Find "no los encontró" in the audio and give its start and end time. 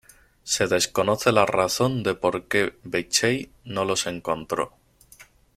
3.65-4.73